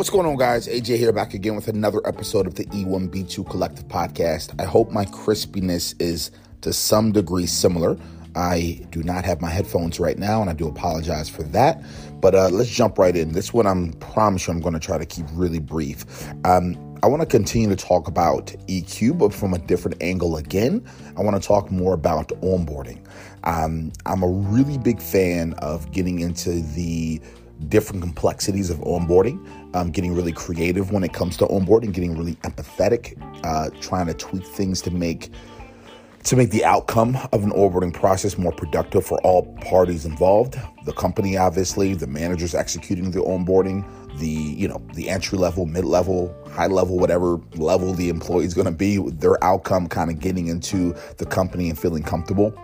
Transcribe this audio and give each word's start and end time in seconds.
What's 0.00 0.08
going 0.08 0.24
on, 0.24 0.36
guys? 0.36 0.66
AJ 0.66 0.96
here 0.96 1.12
back 1.12 1.34
again 1.34 1.54
with 1.54 1.68
another 1.68 2.00
episode 2.06 2.46
of 2.46 2.54
the 2.54 2.64
E1B2 2.64 3.50
Collective 3.50 3.86
Podcast. 3.88 4.58
I 4.58 4.64
hope 4.64 4.90
my 4.90 5.04
crispiness 5.04 5.94
is 6.00 6.30
to 6.62 6.72
some 6.72 7.12
degree 7.12 7.44
similar. 7.44 7.98
I 8.34 8.80
do 8.92 9.02
not 9.02 9.26
have 9.26 9.42
my 9.42 9.50
headphones 9.50 10.00
right 10.00 10.16
now, 10.16 10.40
and 10.40 10.48
I 10.48 10.54
do 10.54 10.66
apologize 10.66 11.28
for 11.28 11.42
that. 11.42 11.84
But 12.18 12.34
uh, 12.34 12.48
let's 12.48 12.70
jump 12.70 12.96
right 12.96 13.14
in. 13.14 13.32
This 13.32 13.52
one, 13.52 13.66
I'm 13.66 13.92
promise 13.92 14.46
you, 14.46 14.54
I'm 14.54 14.60
going 14.60 14.72
to 14.72 14.80
try 14.80 14.96
to 14.96 15.04
keep 15.04 15.26
really 15.34 15.58
brief. 15.58 16.06
Um, 16.46 16.78
I 17.02 17.06
want 17.06 17.20
to 17.20 17.26
continue 17.26 17.68
to 17.68 17.76
talk 17.76 18.08
about 18.08 18.46
EQ, 18.68 19.18
but 19.18 19.34
from 19.34 19.52
a 19.52 19.58
different 19.58 20.02
angle 20.02 20.38
again. 20.38 20.82
I 21.18 21.20
want 21.20 21.40
to 21.40 21.46
talk 21.46 21.70
more 21.70 21.92
about 21.92 22.28
onboarding. 22.40 23.04
Um, 23.44 23.92
I'm 24.06 24.22
a 24.22 24.28
really 24.28 24.78
big 24.78 25.02
fan 25.02 25.52
of 25.58 25.92
getting 25.92 26.20
into 26.20 26.62
the 26.62 27.20
different 27.68 28.02
complexities 28.02 28.70
of 28.70 28.78
onboarding, 28.78 29.38
um, 29.74 29.90
getting 29.90 30.14
really 30.14 30.32
creative 30.32 30.92
when 30.92 31.04
it 31.04 31.12
comes 31.12 31.36
to 31.38 31.46
onboarding, 31.46 31.92
getting 31.92 32.16
really 32.16 32.34
empathetic, 32.36 33.14
uh, 33.44 33.70
trying 33.80 34.06
to 34.06 34.14
tweak 34.14 34.44
things 34.44 34.80
to 34.82 34.90
make 34.90 35.30
to 36.22 36.36
make 36.36 36.50
the 36.50 36.64
outcome 36.64 37.16
of 37.32 37.44
an 37.44 37.50
onboarding 37.52 37.94
process 37.94 38.36
more 38.36 38.52
productive 38.52 39.04
for 39.06 39.18
all 39.22 39.54
parties 39.62 40.04
involved. 40.04 40.54
The 40.84 40.92
company, 40.92 41.38
obviously, 41.38 41.94
the 41.94 42.06
managers 42.06 42.54
executing 42.54 43.10
the 43.10 43.20
onboarding, 43.20 43.88
the 44.18 44.28
you 44.28 44.68
know 44.68 44.82
the 44.94 45.08
entry 45.08 45.38
level, 45.38 45.66
mid 45.66 45.84
level, 45.84 46.34
high 46.50 46.66
level, 46.66 46.98
whatever 46.98 47.40
level 47.56 47.94
the 47.94 48.08
employee 48.10 48.44
is 48.44 48.54
going 48.54 48.66
to 48.66 48.72
be, 48.72 48.98
their 48.98 49.42
outcome 49.42 49.88
kind 49.88 50.10
of 50.10 50.18
getting 50.18 50.48
into 50.48 50.94
the 51.16 51.26
company 51.26 51.70
and 51.70 51.78
feeling 51.78 52.02
comfortable. 52.02 52.54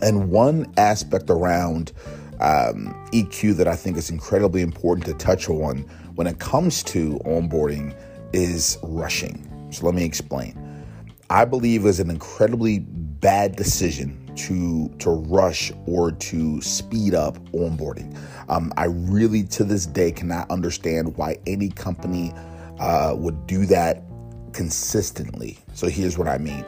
And 0.00 0.30
one 0.30 0.72
aspect 0.76 1.30
around 1.30 1.92
um, 2.40 2.94
EQ 3.12 3.56
that 3.56 3.68
I 3.68 3.76
think 3.76 3.96
is 3.96 4.10
incredibly 4.10 4.62
important 4.62 5.06
to 5.06 5.14
touch 5.14 5.48
on 5.48 5.78
when 6.14 6.26
it 6.26 6.38
comes 6.38 6.82
to 6.84 7.18
onboarding 7.24 7.94
is 8.32 8.78
rushing. 8.82 9.44
So 9.70 9.86
let 9.86 9.94
me 9.94 10.04
explain. 10.04 10.56
I 11.30 11.44
believe 11.44 11.84
is 11.84 12.00
an 12.00 12.10
incredibly 12.10 12.78
bad 12.78 13.56
decision 13.56 14.24
to 14.36 14.88
to 15.00 15.10
rush 15.10 15.72
or 15.86 16.12
to 16.12 16.60
speed 16.62 17.14
up 17.14 17.38
onboarding. 17.52 18.16
Um, 18.48 18.72
I 18.76 18.84
really, 18.86 19.42
to 19.44 19.64
this 19.64 19.84
day, 19.84 20.12
cannot 20.12 20.50
understand 20.50 21.16
why 21.16 21.36
any 21.46 21.68
company 21.68 22.32
uh, 22.78 23.14
would 23.18 23.46
do 23.46 23.66
that 23.66 24.04
consistently. 24.52 25.58
So 25.74 25.88
here's 25.88 26.16
what 26.16 26.28
I 26.28 26.38
mean. 26.38 26.64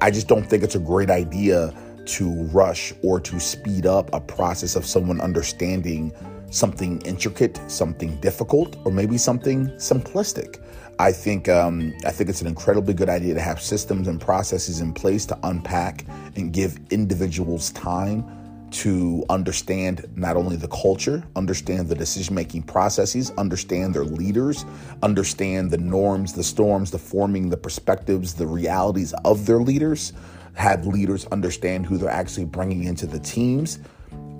I 0.00 0.10
just 0.10 0.26
don't 0.26 0.44
think 0.44 0.64
it's 0.64 0.74
a 0.74 0.80
great 0.80 1.10
idea 1.10 1.72
to 2.06 2.32
rush 2.44 2.92
or 3.02 3.20
to 3.20 3.38
speed 3.40 3.86
up 3.86 4.10
a 4.12 4.20
process 4.20 4.76
of 4.76 4.86
someone 4.86 5.20
understanding 5.20 6.12
something 6.50 7.00
intricate, 7.02 7.60
something 7.68 8.16
difficult, 8.20 8.76
or 8.84 8.92
maybe 8.92 9.18
something 9.18 9.66
simplistic. 9.76 10.60
I 10.98 11.12
think 11.12 11.48
um, 11.48 11.92
I 12.06 12.10
think 12.10 12.30
it's 12.30 12.40
an 12.40 12.46
incredibly 12.46 12.94
good 12.94 13.10
idea 13.10 13.34
to 13.34 13.40
have 13.40 13.60
systems 13.60 14.08
and 14.08 14.20
processes 14.20 14.80
in 14.80 14.94
place 14.94 15.26
to 15.26 15.38
unpack 15.42 16.06
and 16.36 16.52
give 16.52 16.78
individuals 16.90 17.70
time 17.72 18.24
to 18.70 19.24
understand 19.30 20.06
not 20.16 20.36
only 20.36 20.56
the 20.56 20.68
culture, 20.68 21.22
understand 21.36 21.88
the 21.88 21.94
decision 21.94 22.34
making 22.34 22.62
processes, 22.62 23.30
understand 23.38 23.94
their 23.94 24.04
leaders, 24.04 24.64
understand 25.02 25.70
the 25.70 25.78
norms, 25.78 26.32
the 26.32 26.42
storms, 26.42 26.90
the 26.90 26.98
forming, 26.98 27.48
the 27.48 27.56
perspectives, 27.56 28.34
the 28.34 28.46
realities 28.46 29.14
of 29.24 29.46
their 29.46 29.60
leaders, 29.60 30.12
have 30.56 30.86
leaders 30.86 31.26
understand 31.26 31.86
who 31.86 31.98
they're 31.98 32.10
actually 32.10 32.46
bringing 32.46 32.84
into 32.84 33.06
the 33.06 33.20
teams, 33.20 33.78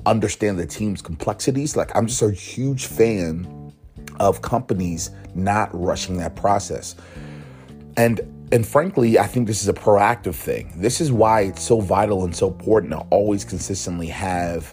understand 0.05 0.59
the 0.59 0.67
team's 0.67 1.01
complexities. 1.03 1.77
Like, 1.77 1.95
I'm 1.95 2.07
just 2.07 2.23
a 2.23 2.31
huge 2.31 2.87
fan 2.87 3.73
of 4.19 4.43
companies 4.43 5.11
not 5.35 5.69
rushing 5.73 6.17
that 6.19 6.35
process. 6.37 6.97
And 7.97 8.21
and 8.53 8.65
frankly, 8.65 9.19
I 9.19 9.27
think 9.27 9.49
this 9.49 9.61
is 9.61 9.69
a 9.69 9.73
proactive 9.73 10.37
thing. 10.37 10.73
This 10.77 11.01
is 11.01 11.11
why 11.11 11.43
it's 11.43 11.63
so 11.63 11.81
vital 11.81 12.25
and 12.25 12.35
so 12.35 12.47
important 12.47 12.93
to 12.93 12.99
always 13.11 13.45
consistently 13.45 14.07
have 14.07 14.73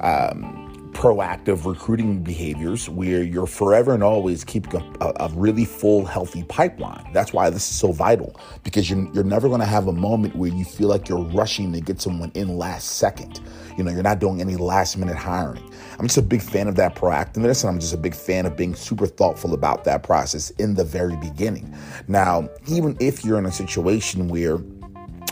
um, 0.00 0.71
proactive 1.02 1.66
recruiting 1.66 2.22
behaviors 2.22 2.88
where 2.88 3.24
you're 3.24 3.44
forever 3.44 3.92
and 3.92 4.04
always 4.04 4.44
keeping 4.44 4.80
a, 5.00 5.12
a, 5.16 5.28
really 5.30 5.64
full, 5.64 6.04
healthy 6.04 6.44
pipeline. 6.44 7.04
That's 7.12 7.32
why 7.32 7.50
this 7.50 7.68
is 7.68 7.74
so 7.74 7.90
vital 7.90 8.40
because 8.62 8.88
you're, 8.88 9.12
you're 9.12 9.24
never 9.24 9.48
going 9.48 9.58
to 9.58 9.66
have 9.66 9.88
a 9.88 9.92
moment 9.92 10.36
where 10.36 10.52
you 10.52 10.64
feel 10.64 10.86
like 10.86 11.08
you're 11.08 11.24
rushing 11.24 11.72
to 11.72 11.80
get 11.80 12.00
someone 12.00 12.30
in 12.36 12.56
last 12.56 12.98
second. 12.98 13.40
You 13.76 13.82
know, 13.82 13.90
you're 13.90 14.04
not 14.04 14.20
doing 14.20 14.40
any 14.40 14.54
last 14.54 14.96
minute 14.96 15.16
hiring. 15.16 15.68
I'm 15.98 16.06
just 16.06 16.18
a 16.18 16.22
big 16.22 16.40
fan 16.40 16.68
of 16.68 16.76
that 16.76 16.94
proactiveness, 16.94 17.64
and 17.64 17.70
I'm 17.70 17.80
just 17.80 17.94
a 17.94 17.98
big 17.98 18.14
fan 18.14 18.46
of 18.46 18.56
being 18.56 18.76
super 18.76 19.08
thoughtful 19.08 19.54
about 19.54 19.82
that 19.82 20.04
process 20.04 20.50
in 20.50 20.76
the 20.76 20.84
very 20.84 21.16
beginning. 21.16 21.76
Now, 22.06 22.48
even 22.68 22.96
if 23.00 23.24
you're 23.24 23.40
in 23.40 23.46
a 23.46 23.50
situation 23.50 24.28
where, 24.28 24.58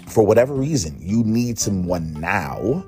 for 0.08 0.26
whatever 0.26 0.52
reason, 0.52 0.96
you 0.98 1.22
need 1.22 1.60
someone 1.60 2.12
now, 2.14 2.84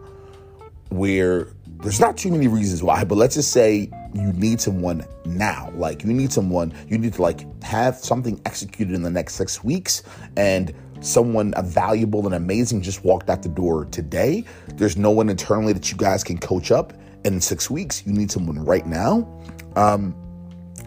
where 0.89 1.47
there's 1.83 1.99
not 1.99 2.17
too 2.17 2.31
many 2.31 2.47
reasons 2.47 2.83
why, 2.83 3.03
but 3.05 3.17
let's 3.19 3.35
just 3.35 3.51
say 3.51 3.91
you 4.15 4.33
need 4.35 4.61
someone 4.61 5.05
now. 5.25 5.73
Like 5.75 6.05
you 6.05 6.13
need 6.13 6.33
someone, 6.33 6.73
you 6.89 6.97
need 6.97 7.15
to 7.15 7.23
like 7.23 7.45
have 7.65 7.97
something 7.97 8.41
executed 8.47 8.95
in 8.95 9.03
the 9.03 9.11
next 9.11 9.35
six 9.35 9.65
weeks 9.65 10.05
and 10.37 10.73
someone 11.01 11.53
valuable 11.65 12.25
and 12.27 12.37
amazing 12.37 12.83
just 12.83 13.05
walked 13.05 13.29
out 13.29 13.43
the 13.43 13.49
door 13.49 13.87
today. 13.87 14.45
There's 14.77 14.97
no 14.97 15.11
one 15.11 15.29
internally 15.29 15.73
that 15.73 15.91
you 15.91 15.97
guys 15.97 16.23
can 16.23 16.39
coach 16.39 16.71
up 16.71 16.93
in 17.25 17.41
six 17.41 17.69
weeks. 17.69 18.07
You 18.07 18.13
need 18.13 18.31
someone 18.31 18.65
right 18.65 18.87
now. 18.87 19.29
Um, 19.75 20.15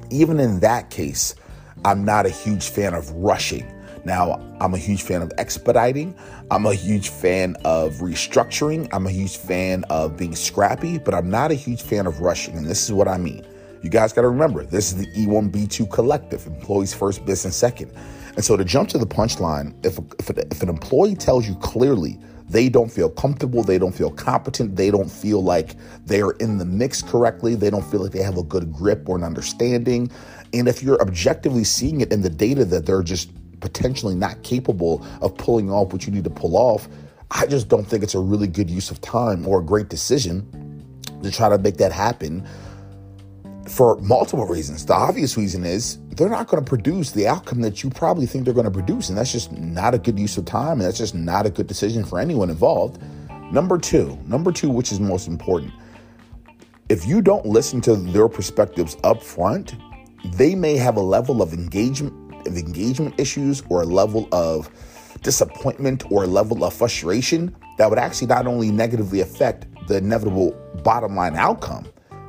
even 0.10 0.40
in 0.40 0.62
that 0.62 0.90
case, 0.90 1.36
I'm 1.84 2.06
not 2.06 2.26
a 2.26 2.30
huge 2.30 2.70
fan 2.70 2.94
of 2.94 3.12
rushing. 3.12 3.70
Now, 4.06 4.40
I'm 4.62 4.76
a 4.76 4.78
huge 4.78 5.02
fan 5.02 5.24
of 5.24 5.32
expediting. 5.40 6.16
I'm 6.52 6.68
a 6.68 6.76
huge 6.76 7.10
fan 7.10 7.56
of 7.66 7.96
restructuring. 7.96 8.88
I'm 8.94 9.08
a 9.08 9.12
huge 9.12 9.38
fan 9.38 9.84
of 9.90 10.16
being 10.16 10.36
scrappy, 10.36 11.00
but 11.00 11.16
I'm 11.16 11.30
not 11.30 11.50
a 11.50 11.56
huge 11.56 11.82
fan 11.82 12.06
of 12.06 12.22
rushing. 12.22 12.56
And 12.56 12.68
this 12.68 12.84
is 12.84 12.94
what 12.94 13.08
I 13.08 13.18
mean. 13.18 13.44
You 13.82 13.90
guys 13.90 14.14
got 14.14 14.22
to 14.22 14.30
remember, 14.30 14.64
this 14.64 14.92
is 14.92 14.98
the 14.98 15.08
E1B2 15.08 15.92
collective, 15.92 16.46
employees 16.46 16.94
first, 16.94 17.26
business 17.26 17.56
second. 17.56 17.92
And 18.36 18.44
so 18.44 18.56
to 18.56 18.64
jump 18.64 18.90
to 18.90 19.00
the 19.00 19.08
punchline, 19.08 19.74
if, 19.84 19.98
if, 20.20 20.30
if 20.30 20.62
an 20.62 20.70
employee 20.70 21.16
tells 21.16 21.48
you 21.48 21.56
clearly 21.56 22.20
they 22.48 22.70
don't 22.70 22.92
feel 22.92 23.10
comfortable, 23.10 23.64
they 23.64 23.80
don't 23.80 23.94
feel 23.94 24.12
competent, 24.12 24.76
they 24.76 24.92
don't 24.92 25.10
feel 25.10 25.42
like 25.42 25.76
they're 26.06 26.32
in 26.32 26.60
the 26.60 26.66
mix 26.66 27.02
correctly, 27.02 27.56
they 27.56 27.72
don't 27.72 27.86
feel 27.86 28.02
like 28.02 28.12
they 28.12 28.22
have 28.22 28.38
a 28.38 28.44
good 28.44 28.72
grip 28.72 29.10
or 29.10 29.18
an 29.18 29.24
understanding. 29.24 30.12
And 30.54 30.68
if 30.68 30.84
you're 30.84 31.02
objectively 31.02 31.64
seeing 31.64 32.02
it 32.02 32.12
in 32.12 32.22
the 32.22 32.30
data 32.30 32.66
that 32.66 32.86
they're 32.86 33.04
just 33.04 33.30
potentially 33.60 34.16
not 34.16 34.44
capable 34.44 35.06
of 35.22 35.38
pulling 35.38 35.70
off 35.72 35.94
what 35.94 36.06
you 36.06 36.12
need 36.12 36.24
to 36.24 36.30
pull 36.30 36.58
off, 36.58 36.88
I 37.32 37.46
just 37.48 37.68
don't 37.68 37.86
think 37.86 38.04
it's 38.04 38.16
a 38.16 38.20
really 38.20 38.48
good 38.48 38.70
use 38.70 38.92
of 38.92 39.02
time 39.02 39.48
or 39.48 39.60
a 39.60 39.64
great 39.64 39.90
decision 39.90 40.48
to 41.24 41.32
try 41.32 41.50
to 41.50 41.58
make 41.58 41.78
that 41.78 41.92
happen 41.92 42.48
for 43.68 43.98
multiple 43.98 44.46
reasons. 44.46 44.86
The 44.86 44.94
obvious 44.94 45.38
reason 45.38 45.66
is 45.66 45.98
they're 46.10 46.30
not 46.30 46.48
going 46.48 46.64
to 46.64 46.68
produce 46.68 47.12
the 47.12 47.28
outcome 47.28 47.62
that 47.62 47.84
you 47.84 47.90
probably 47.90 48.26
think 48.26 48.46
they're 48.46 48.54
going 48.54 48.66
to 48.66 48.72
produce. 48.72 49.10
And 49.10 49.18
that's 49.18 49.32
just 49.32 49.52
not 49.52 49.94
a 49.94 49.98
good 49.98 50.20
use 50.20 50.38
of 50.38 50.46
time. 50.46 50.74
And 50.74 50.82
that's 50.82 50.98
just 50.98 51.16
not 51.16 51.46
a 51.46 51.50
good 51.50 51.68
decision 51.68 52.06
for 52.06 52.20
anyone 52.20 52.50
involved. 52.50 53.02
Number 53.52 53.78
two, 53.78 54.18
number 54.26 54.52
two, 54.52 54.70
which 54.70 54.92
is 54.92 55.00
most 55.00 55.28
important, 55.28 55.74
if 56.90 57.06
you 57.06 57.22
don't 57.22 57.46
listen 57.46 57.82
to 57.82 57.96
their 57.96 58.28
perspectives 58.28 58.98
up 59.04 59.22
front, 59.22 59.76
they 60.34 60.56
may 60.56 60.78
have 60.78 60.98
a 60.98 61.02
level 61.02 61.42
of 61.42 61.54
engagement 61.54 62.14
of 62.48 62.58
engagement 62.58 63.20
issues 63.20 63.64
or 63.70 63.82
a 63.82 63.86
level 63.86 64.28
of 64.32 64.70
disappointment 65.22 66.04
or 66.12 66.24
a 66.24 66.28
level 66.28 66.64
of 66.64 66.74
frustration 66.74 67.56
that 67.78 67.90
would 67.90 68.00
actually 68.00 68.28
not 68.28 68.48
only 68.48 68.72
negatively 68.72 69.22
affect 69.22 69.66
the 69.88 69.98
inevitable 69.98 70.52
bottom 70.84 71.16
line 71.16 71.36
outcome, 71.36 71.86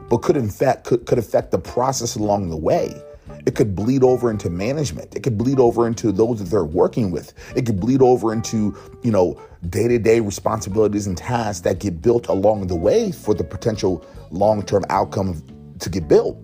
but 0.08 0.18
could 0.18 0.36
in 0.36 0.48
fact 0.48 0.84
could, 0.84 1.06
could 1.06 1.18
affect 1.18 1.50
the 1.50 1.58
process 1.58 2.16
along 2.16 2.50
the 2.50 2.56
way. 2.56 3.02
It 3.44 3.54
could 3.54 3.74
bleed 3.74 4.02
over 4.02 4.30
into 4.30 4.50
management. 4.50 5.14
It 5.14 5.22
could 5.22 5.38
bleed 5.38 5.60
over 5.60 5.86
into 5.86 6.10
those 6.12 6.38
that 6.38 6.46
they're 6.46 6.64
working 6.64 7.10
with. 7.10 7.32
It 7.54 7.66
could 7.66 7.78
bleed 7.78 8.02
over 8.02 8.32
into, 8.32 8.76
you 9.02 9.10
know, 9.10 9.40
day-to-day 9.68 10.20
responsibilities 10.20 11.06
and 11.06 11.16
tasks 11.16 11.60
that 11.62 11.78
get 11.78 12.02
built 12.02 12.28
along 12.28 12.66
the 12.68 12.76
way 12.76 13.12
for 13.12 13.34
the 13.34 13.44
potential 13.44 14.04
long-term 14.30 14.84
outcome 14.90 15.42
to 15.78 15.90
get 15.90 16.08
built. 16.08 16.38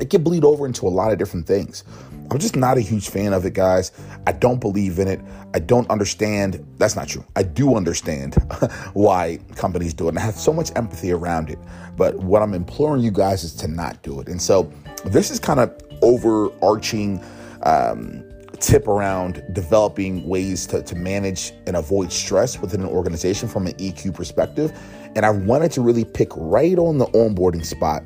It 0.00 0.10
could 0.10 0.22
bleed 0.22 0.44
over 0.44 0.66
into 0.66 0.86
a 0.86 0.90
lot 0.90 1.12
of 1.12 1.18
different 1.18 1.46
things. 1.46 1.84
I'm 2.30 2.38
just 2.38 2.56
not 2.56 2.76
a 2.76 2.80
huge 2.80 3.08
fan 3.08 3.32
of 3.32 3.46
it, 3.46 3.54
guys. 3.54 3.92
I 4.26 4.32
don't 4.32 4.60
believe 4.60 4.98
in 4.98 5.08
it. 5.08 5.20
I 5.54 5.60
don't 5.60 5.88
understand. 5.90 6.64
That's 6.76 6.94
not 6.94 7.08
true. 7.08 7.24
I 7.36 7.42
do 7.42 7.74
understand 7.74 8.34
why 8.92 9.38
companies 9.56 9.94
do 9.94 10.06
it, 10.06 10.10
and 10.10 10.18
I 10.18 10.22
have 10.22 10.34
so 10.34 10.52
much 10.52 10.70
empathy 10.76 11.10
around 11.10 11.48
it. 11.48 11.58
But 11.96 12.16
what 12.16 12.42
I'm 12.42 12.52
imploring 12.52 13.02
you 13.02 13.10
guys 13.10 13.44
is 13.44 13.54
to 13.56 13.68
not 13.68 14.02
do 14.02 14.20
it. 14.20 14.28
And 14.28 14.40
so 14.40 14.70
this 15.06 15.30
is 15.30 15.40
kind 15.40 15.58
of 15.58 15.74
overarching 16.02 17.22
um, 17.62 18.22
tip 18.60 18.88
around 18.88 19.42
developing 19.52 20.26
ways 20.28 20.66
to, 20.66 20.82
to 20.82 20.96
manage 20.96 21.52
and 21.66 21.76
avoid 21.76 22.12
stress 22.12 22.60
within 22.60 22.80
an 22.82 22.88
organization 22.88 23.48
from 23.48 23.66
an 23.66 23.72
EQ 23.74 24.14
perspective. 24.14 24.78
And 25.16 25.24
I 25.24 25.30
wanted 25.30 25.72
to 25.72 25.80
really 25.80 26.04
pick 26.04 26.28
right 26.36 26.78
on 26.78 26.98
the 26.98 27.06
onboarding 27.06 27.64
spot 27.64 28.02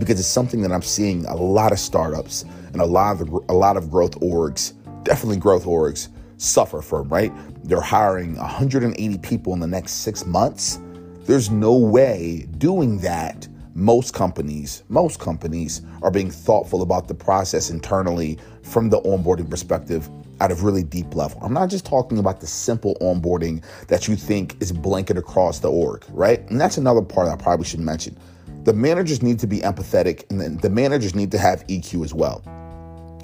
because 0.00 0.18
it's 0.18 0.28
something 0.28 0.62
that 0.62 0.72
I'm 0.72 0.82
seeing 0.82 1.24
a 1.26 1.36
lot 1.36 1.70
of 1.70 1.78
startups 1.78 2.44
and 2.72 2.80
a 2.80 2.86
lot 2.86 3.20
of 3.20 3.28
a 3.48 3.52
lot 3.52 3.76
of 3.76 3.90
growth 3.90 4.18
orgs, 4.20 4.72
definitely 5.04 5.36
growth 5.36 5.64
orgs, 5.64 6.08
suffer 6.38 6.82
from. 6.82 7.08
Right? 7.08 7.32
They're 7.62 7.80
hiring 7.80 8.36
180 8.36 9.18
people 9.18 9.52
in 9.52 9.60
the 9.60 9.68
next 9.68 9.92
six 9.92 10.26
months. 10.26 10.80
There's 11.24 11.50
no 11.50 11.76
way 11.76 12.48
doing 12.58 12.98
that. 12.98 13.46
Most 13.74 14.14
companies, 14.14 14.82
most 14.88 15.20
companies 15.20 15.82
are 16.02 16.10
being 16.10 16.30
thoughtful 16.30 16.82
about 16.82 17.06
the 17.06 17.14
process 17.14 17.70
internally 17.70 18.38
from 18.62 18.90
the 18.90 19.00
onboarding 19.02 19.48
perspective 19.48 20.10
at 20.40 20.50
a 20.50 20.54
really 20.56 20.82
deep 20.82 21.14
level. 21.14 21.38
I'm 21.42 21.52
not 21.52 21.70
just 21.70 21.86
talking 21.86 22.18
about 22.18 22.40
the 22.40 22.46
simple 22.46 22.96
onboarding 23.00 23.62
that 23.86 24.08
you 24.08 24.16
think 24.16 24.56
is 24.60 24.72
blanket 24.72 25.18
across 25.18 25.60
the 25.60 25.70
org, 25.70 26.04
right? 26.10 26.40
And 26.50 26.60
that's 26.60 26.78
another 26.78 27.02
part 27.02 27.28
I 27.28 27.36
probably 27.36 27.66
should 27.66 27.80
mention. 27.80 28.16
The 28.64 28.72
managers 28.72 29.22
need 29.22 29.38
to 29.40 29.46
be 29.46 29.58
empathetic 29.60 30.30
and 30.30 30.60
the 30.60 30.70
managers 30.70 31.14
need 31.14 31.30
to 31.32 31.38
have 31.38 31.66
EQ 31.66 32.04
as 32.04 32.14
well. 32.14 32.42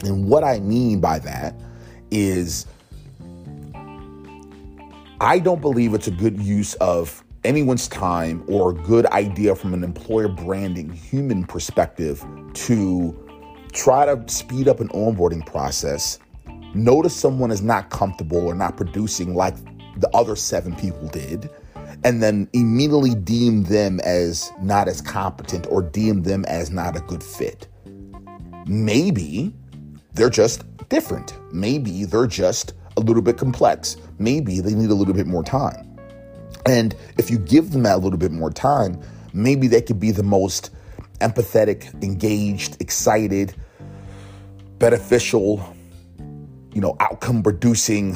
And 0.05 0.29
what 0.29 0.45
I 0.45 0.61
mean 0.61 1.01
by 1.01 1.19
that 1.21 1.55
is 2.11 2.67
I 5.21 5.39
don't 5.39 5.61
believe 5.61 5.95
it's 5.95 6.09
a 6.09 6.13
good 6.13 6.39
use 6.39 6.75
of 6.75 7.25
anyone's 7.45 7.89
time 7.89 8.45
or 8.49 8.71
a 8.71 8.75
good 8.75 9.07
idea 9.07 9.55
from 9.55 9.73
an 9.73 9.85
employer 9.85 10.29
branding 10.29 10.91
human 10.91 11.45
perspective 11.45 12.25
to 12.55 13.17
try 13.73 14.07
to 14.07 14.23
speed 14.29 14.69
up 14.69 14.81
an 14.81 14.89
onboarding 14.89 15.45
process 15.47 16.19
notice 16.77 17.17
someone 17.17 17.51
is 17.51 17.63
not 17.63 17.91
comfortable 17.91 18.47
or 18.47 18.55
not 18.55 18.77
producing 18.77 19.35
like 19.35 19.57
the 19.99 20.09
other 20.15 20.37
seven 20.37 20.75
people 20.77 21.09
did, 21.09 21.51
and 22.05 22.23
then 22.23 22.49
immediately 22.53 23.15
deem 23.15 23.65
them 23.65 24.01
as 24.01 24.53
not 24.61 24.89
as 24.89 25.01
competent 25.01 25.67
or 25.69 25.83
deem 25.83 26.23
them 26.23 26.45
as 26.47 26.71
not 26.71 26.97
a 26.97 27.01
good 27.01 27.23
fit. 27.23 27.67
Maybe 28.67 29.55
they're 30.15 30.31
just 30.31 30.65
different. 30.89 31.35
Maybe 31.53 32.05
they're 32.05 32.27
just 32.27 32.75
a 32.97 33.01
little 33.01 33.23
bit 33.23 33.39
complex. 33.39 33.97
Maybe 34.19 34.61
they 34.61 34.75
need 34.75 34.91
a 34.91 34.95
little 34.95 35.15
bit 35.15 35.27
more 35.27 35.43
time. 35.43 35.97
And 36.65 36.95
if 37.19 37.31
you 37.31 37.39
give 37.39 37.73
them 37.73 37.85
that 37.85 38.01
little 38.01 38.19
bit 38.19 38.33
more 38.33 38.51
time, 38.51 39.01
maybe 39.33 39.69
they 39.69 39.83
could 39.83 40.01
be 40.01 40.11
the 40.11 40.23
most 40.23 40.71
empathetic, 41.21 42.03
engaged, 42.03 42.81
excited, 42.81 43.55
beneficial 44.79 45.77
you 46.77 46.83
know, 46.83 46.95
outcome 47.01 47.43
producing 47.43 48.15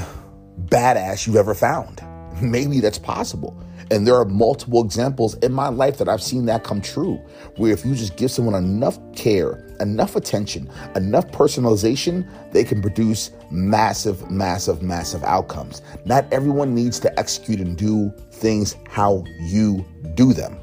badass 0.66 1.26
you've 1.26 1.36
ever 1.36 1.54
found. 1.54 2.02
Maybe 2.42 2.80
that's 2.80 2.98
possible. 2.98 3.56
And 3.90 4.06
there 4.06 4.14
are 4.14 4.24
multiple 4.24 4.84
examples 4.84 5.34
in 5.38 5.52
my 5.52 5.68
life 5.68 5.98
that 5.98 6.08
I've 6.08 6.22
seen 6.22 6.46
that 6.46 6.62
come 6.62 6.80
true, 6.80 7.16
where 7.56 7.72
if 7.72 7.84
you 7.84 7.94
just 7.94 8.16
give 8.16 8.30
someone 8.30 8.54
enough 8.54 8.98
care, 9.16 9.66
enough 9.80 10.14
attention, 10.14 10.70
enough 10.94 11.26
personalization, 11.32 12.28
they 12.52 12.62
can 12.62 12.80
produce 12.80 13.32
massive, 13.50 14.30
massive, 14.30 14.80
massive 14.80 15.24
outcomes. 15.24 15.82
Not 16.04 16.32
everyone 16.32 16.72
needs 16.74 17.00
to 17.00 17.18
execute 17.18 17.58
and 17.58 17.76
do 17.76 18.12
things 18.30 18.76
how 18.88 19.24
you 19.40 19.84
do 20.14 20.32
them. 20.32 20.56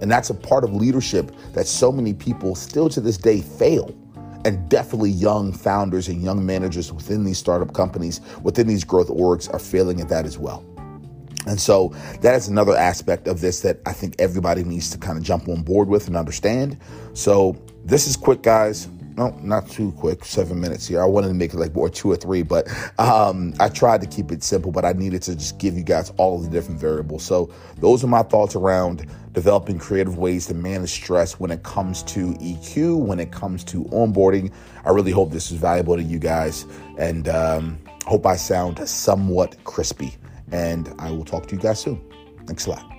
And 0.00 0.10
that's 0.10 0.30
a 0.30 0.34
part 0.34 0.64
of 0.64 0.74
leadership 0.74 1.30
that 1.52 1.66
so 1.66 1.92
many 1.92 2.12
people 2.14 2.54
still 2.54 2.88
to 2.90 3.00
this 3.00 3.16
day 3.16 3.40
fail 3.40 3.94
and 4.44 4.68
definitely 4.68 5.10
young 5.10 5.52
founders 5.52 6.08
and 6.08 6.22
young 6.22 6.44
managers 6.44 6.92
within 6.92 7.24
these 7.24 7.38
startup 7.38 7.72
companies, 7.72 8.20
within 8.42 8.66
these 8.66 8.84
growth 8.84 9.08
orgs, 9.08 9.52
are 9.52 9.58
failing 9.58 10.00
at 10.00 10.08
that 10.08 10.26
as 10.26 10.36
well. 10.36 10.64
And 11.46 11.60
so 11.60 11.94
that 12.20 12.34
is 12.34 12.48
another 12.48 12.76
aspect 12.76 13.28
of 13.28 13.40
this 13.40 13.60
that 13.60 13.78
I 13.86 13.92
think 13.92 14.16
everybody 14.18 14.64
needs 14.64 14.90
to 14.90 14.98
kind 14.98 15.16
of 15.16 15.24
jump 15.24 15.48
on 15.48 15.62
board 15.62 15.88
with 15.88 16.08
and 16.08 16.16
understand. 16.16 16.76
So 17.14 17.56
this 17.84 18.06
is 18.06 18.16
quick, 18.16 18.42
guys 18.42 18.88
no, 19.16 19.30
not 19.42 19.68
too 19.70 19.92
quick, 19.92 20.24
seven 20.24 20.60
minutes 20.60 20.86
here. 20.86 21.00
I 21.00 21.06
wanted 21.06 21.28
to 21.28 21.34
make 21.34 21.54
it 21.54 21.56
like 21.56 21.74
more 21.74 21.88
two 21.88 22.10
or 22.10 22.16
three, 22.16 22.42
but 22.42 22.68
um, 22.98 23.54
I 23.58 23.70
tried 23.70 24.02
to 24.02 24.06
keep 24.06 24.30
it 24.30 24.42
simple, 24.42 24.70
but 24.70 24.84
I 24.84 24.92
needed 24.92 25.22
to 25.22 25.34
just 25.34 25.58
give 25.58 25.74
you 25.74 25.82
guys 25.82 26.12
all 26.18 26.36
of 26.36 26.44
the 26.44 26.50
different 26.50 26.78
variables. 26.78 27.24
So 27.24 27.50
those 27.78 28.04
are 28.04 28.08
my 28.08 28.22
thoughts 28.22 28.54
around 28.54 29.06
developing 29.32 29.78
creative 29.78 30.18
ways 30.18 30.46
to 30.46 30.54
manage 30.54 30.90
stress 30.90 31.40
when 31.40 31.50
it 31.50 31.62
comes 31.62 32.02
to 32.04 32.34
EQ, 32.34 32.98
when 32.98 33.18
it 33.18 33.32
comes 33.32 33.64
to 33.64 33.84
onboarding. 33.84 34.52
I 34.84 34.90
really 34.90 35.12
hope 35.12 35.30
this 35.30 35.50
is 35.50 35.58
valuable 35.58 35.96
to 35.96 36.02
you 36.02 36.18
guys 36.18 36.66
and 36.98 37.28
um, 37.28 37.78
hope 38.04 38.26
I 38.26 38.36
sound 38.36 38.86
somewhat 38.86 39.62
crispy. 39.64 40.14
And 40.52 40.94
I 40.98 41.10
will 41.10 41.24
talk 41.24 41.46
to 41.48 41.56
you 41.56 41.60
guys 41.60 41.80
soon. 41.80 42.00
Thanks 42.46 42.66
a 42.66 42.70
lot. 42.70 42.95